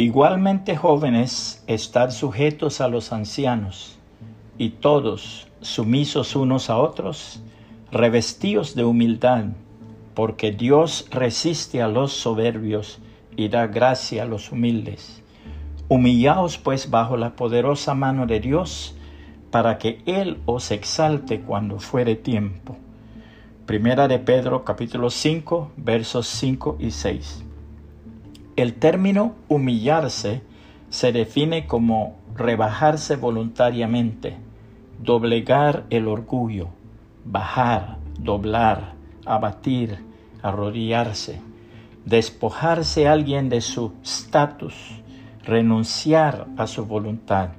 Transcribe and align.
Igualmente 0.00 0.76
jóvenes, 0.76 1.64
estad 1.66 2.10
sujetos 2.10 2.80
a 2.80 2.86
los 2.86 3.12
ancianos, 3.12 3.98
y 4.56 4.68
todos 4.68 5.48
sumisos 5.60 6.36
unos 6.36 6.70
a 6.70 6.78
otros, 6.78 7.42
revestidos 7.90 8.76
de 8.76 8.84
humildad, 8.84 9.46
porque 10.14 10.52
Dios 10.52 11.08
resiste 11.10 11.82
a 11.82 11.88
los 11.88 12.12
soberbios 12.12 13.00
y 13.36 13.48
da 13.48 13.66
gracia 13.66 14.22
a 14.22 14.26
los 14.26 14.52
humildes. 14.52 15.20
Humillaos 15.88 16.58
pues 16.58 16.90
bajo 16.90 17.16
la 17.16 17.34
poderosa 17.34 17.94
mano 17.94 18.24
de 18.24 18.38
Dios, 18.38 18.94
para 19.50 19.78
que 19.78 20.00
Él 20.06 20.38
os 20.46 20.70
exalte 20.70 21.40
cuando 21.40 21.80
fuere 21.80 22.14
tiempo. 22.14 22.76
Primera 23.66 24.06
de 24.06 24.20
Pedro 24.20 24.64
capítulo 24.64 25.10
5 25.10 25.72
versos 25.76 26.28
5 26.28 26.76
y 26.78 26.92
6. 26.92 27.47
El 28.58 28.74
término 28.74 29.36
humillarse 29.46 30.42
se 30.90 31.12
define 31.12 31.68
como 31.68 32.16
rebajarse 32.34 33.14
voluntariamente, 33.14 34.36
doblegar 35.00 35.84
el 35.90 36.08
orgullo, 36.08 36.66
bajar, 37.24 37.98
doblar, 38.18 38.94
abatir, 39.24 40.00
arrodillarse, 40.42 41.40
despojarse 42.04 43.06
a 43.06 43.12
alguien 43.12 43.48
de 43.48 43.60
su 43.60 43.92
estatus, 44.02 44.74
renunciar 45.44 46.48
a 46.56 46.66
su 46.66 46.84
voluntad. 46.84 47.50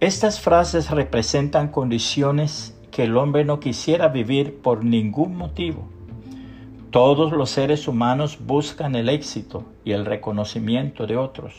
Estas 0.00 0.40
frases 0.40 0.90
representan 0.90 1.68
condiciones 1.68 2.76
que 2.90 3.04
el 3.04 3.16
hombre 3.16 3.44
no 3.44 3.60
quisiera 3.60 4.08
vivir 4.08 4.60
por 4.60 4.84
ningún 4.84 5.36
motivo. 5.36 5.93
Todos 6.94 7.32
los 7.32 7.50
seres 7.50 7.88
humanos 7.88 8.38
buscan 8.38 8.94
el 8.94 9.08
éxito 9.08 9.64
y 9.84 9.90
el 9.90 10.06
reconocimiento 10.06 11.08
de 11.08 11.16
otros. 11.16 11.52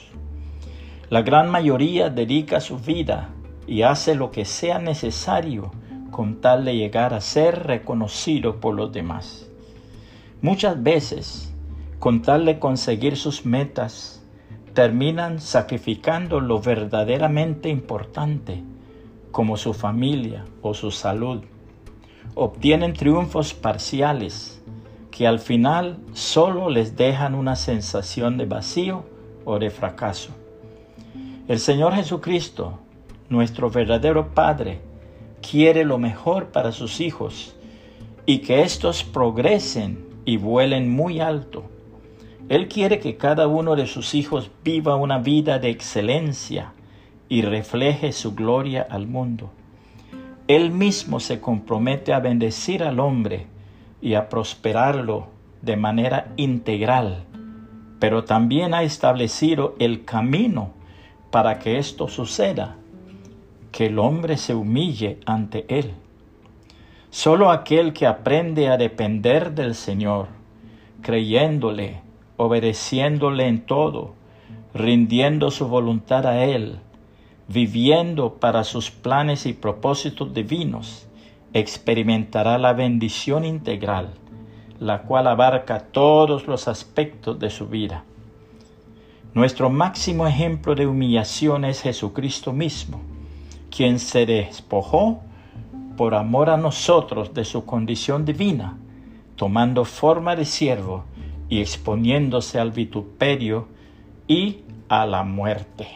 La 1.09 1.23
gran 1.23 1.52
mayoría 1.52 2.09
dedica 2.09 2.62
su 2.62 2.80
vida 2.80 3.32
y 3.68 3.82
hace 3.82 4.16
lo 4.16 4.32
que 4.32 4.46
sea 4.46 4.80
necesario 4.80 5.74
con 6.09 6.40
tal 6.40 6.64
de 6.64 6.78
llegar 6.78 7.14
a 7.14 7.20
ser 7.20 7.68
reconocido 7.68 8.62
por 8.62 8.76
los 8.76 8.94
demás. 8.94 9.46
Muchas 10.42 10.82
veces, 10.82 11.54
con 12.00 12.22
tal 12.22 12.46
de 12.46 12.58
conseguir 12.58 13.18
sus 13.18 13.46
metas, 13.46 14.24
terminan 14.74 15.42
sacrificando 15.42 16.40
lo 16.40 16.62
verdaderamente 16.62 17.68
importante, 17.68 18.64
como 19.34 19.58
su 19.58 19.74
familia 19.74 20.46
o 20.62 20.74
su 20.74 20.92
salud. 20.92 21.42
Obtienen 22.36 22.94
triunfos 22.94 23.54
parciales 23.54 24.55
que 25.16 25.26
al 25.26 25.40
final 25.40 25.98
solo 26.14 26.70
les 26.70 26.96
dejan 26.96 27.36
una 27.36 27.56
sensación 27.56 28.38
de 28.38 28.46
vacío 28.46 29.06
o 29.46 29.58
de 29.60 29.70
fracaso. 29.70 30.32
El 31.48 31.60
Señor 31.60 31.94
Jesucristo, 31.94 32.80
nuestro 33.30 33.70
verdadero 33.70 34.34
Padre, 34.34 34.82
quiere 35.42 35.86
lo 35.86 35.98
mejor 35.98 36.48
para 36.48 36.72
sus 36.72 37.00
hijos 37.00 37.56
y 38.26 38.40
que 38.40 38.62
éstos 38.62 39.04
progresen 39.04 40.06
y 40.26 40.38
vuelen 40.38 40.90
muy 40.90 41.20
alto 41.20 41.64
él 42.48 42.68
quiere 42.68 43.00
que 43.00 43.18
cada 43.18 43.48
uno 43.48 43.76
de 43.76 43.88
sus 43.88 44.14
hijos 44.14 44.52
viva 44.64 44.96
una 44.96 45.18
vida 45.18 45.58
de 45.58 45.70
excelencia 45.70 46.74
y 47.28 47.42
refleje 47.42 48.12
su 48.12 48.36
gloria 48.36 48.86
al 48.88 49.08
mundo. 49.08 49.50
Él 50.48 50.70
mismo 50.70 51.20
se 51.20 51.40
compromete 51.40 52.14
a 52.14 52.20
bendecir 52.20 52.84
al 52.84 53.00
hombre 53.00 53.48
y 54.02 54.14
a 54.14 54.30
prosperarlo 54.30 55.28
de 55.62 55.78
manera 55.78 56.32
integral, 56.38 57.26
pero 58.00 58.24
también 58.24 58.74
ha 58.74 58.84
establecido 58.84 59.76
el 59.80 60.06
camino 60.06 60.72
para 61.31 61.59
que 61.59 61.78
esto 61.78 62.08
suceda, 62.08 62.75
que 63.72 63.88
el 63.88 64.00
hombre 64.00 64.38
se 64.38 64.53
humille 64.53 65.19
ante 65.25 65.66
Él. 65.68 65.94
Solo 67.09 67.50
aquel 67.50 67.94
que 67.94 68.08
aprende 68.08 68.69
a 68.69 68.78
depender 68.78 69.53
del 69.53 69.75
Señor, 69.75 70.28
creyéndole, 71.02 72.02
obedeciéndole 72.38 73.48
en 73.48 73.66
todo, 73.66 74.14
rindiendo 74.74 75.50
su 75.52 75.68
voluntad 75.68 76.28
a 76.28 76.44
Él, 76.44 76.80
viviendo 77.48 78.36
para 78.36 78.64
sus 78.64 78.92
planes 78.92 79.46
y 79.46 79.53
propósitos 79.53 80.34
divinos, 80.34 81.05
experimentará 81.56 82.58
la 82.58 82.74
bendición 82.74 83.46
integral, 83.46 84.10
la 84.78 85.04
cual 85.04 85.28
abarca 85.28 85.80
todos 85.80 86.48
los 86.48 86.68
aspectos 86.68 87.40
de 87.40 87.50
su 87.50 87.68
vida. 87.70 88.04
Nuestro 89.34 89.70
máximo 89.70 90.28
ejemplo 90.28 90.76
de 90.76 90.86
humillación 90.86 91.64
es 91.64 91.82
Jesucristo 91.82 92.52
mismo, 92.52 93.00
quien 93.72 94.00
se 94.00 94.26
despojó 94.26 95.22
por 95.96 96.14
amor 96.14 96.50
a 96.50 96.58
nosotros 96.58 97.34
de 97.34 97.46
su 97.46 97.66
condición 97.66 98.26
divina, 98.26 98.78
tomando 99.38 99.86
forma 99.86 100.36
de 100.36 100.44
siervo, 100.44 101.06
y 101.48 101.62
exponiéndose 101.62 102.60
al 102.60 102.72
vituperio 102.72 103.68
y 104.28 104.62
a 104.90 105.06
la 105.06 105.24
muerte. 105.24 105.88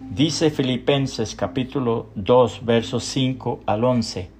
Dice 0.00 0.50
Filipenses 0.50 1.34
capítulo 1.34 2.08
2 2.16 2.64
versos 2.64 3.04
5 3.04 3.60
al 3.64 3.84
11, 3.84 4.39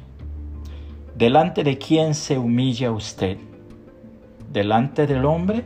¿Delante 1.21 1.63
de 1.63 1.77
quién 1.77 2.15
se 2.15 2.39
humilla 2.39 2.91
usted? 2.91 3.37
¿Delante 4.51 5.05
del 5.05 5.23
hombre 5.25 5.65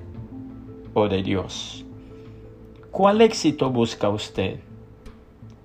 o 0.93 1.07
de 1.07 1.23
Dios? 1.23 1.85
¿Cuál 2.91 3.21
éxito 3.21 3.69
busca 3.69 4.09
usted? 4.09 4.59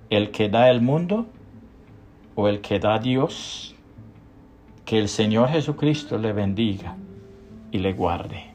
¿El 0.09 0.31
que 0.31 0.47
da 0.47 0.69
el 0.69 0.79
mundo 0.79 1.25
o 2.35 2.47
el 2.47 2.61
que 2.61 2.79
da 2.79 2.99
Dios? 2.99 3.75
Que 4.85 4.97
el 4.97 5.09
Señor 5.09 5.49
Jesucristo 5.49 6.17
le 6.17 6.31
bendiga 6.31 6.95
y 7.69 7.79
le 7.79 7.91
guarde. 7.91 8.50